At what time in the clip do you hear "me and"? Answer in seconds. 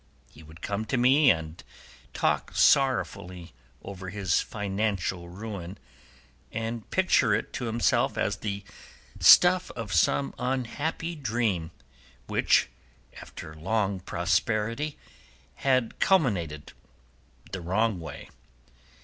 0.97-1.63